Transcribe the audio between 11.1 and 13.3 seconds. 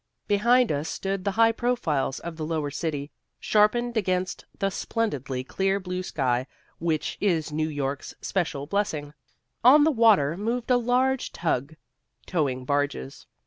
tug, towing barges.